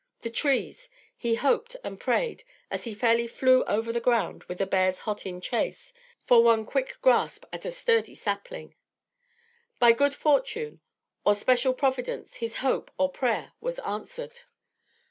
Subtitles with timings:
[0.21, 0.89] The trees!
[1.15, 5.27] he hoped and prayed, as he fairly flew over the ground with the bears hot
[5.27, 5.93] in chase,
[6.23, 8.73] for one quick grasp at a sturdy sapling.
[9.77, 10.81] By good fortune,
[11.23, 14.39] or special Providence, his hope, or prayer, was answered.